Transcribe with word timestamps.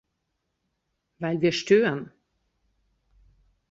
Weil 1.19 1.41
wir 1.41 1.51
stören. 1.51 2.11